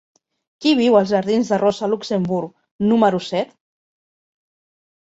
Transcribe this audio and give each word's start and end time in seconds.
Qui 0.63 0.71
viu 0.79 0.97
als 0.99 1.11
jardins 1.11 1.53
de 1.53 1.59
Rosa 1.65 1.91
Luxemburg 1.93 2.59
número 2.95 3.23
set? 3.29 3.57